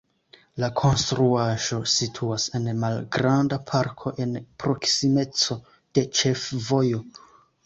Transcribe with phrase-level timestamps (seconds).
[0.61, 4.35] La konstruaĵo situas en malgranda parko en
[4.65, 5.61] proksimeco
[5.99, 7.05] de ĉefvojo.